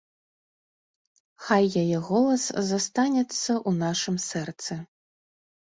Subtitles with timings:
[1.43, 4.73] Хай яе голас застанецца ў нашым сэрцы.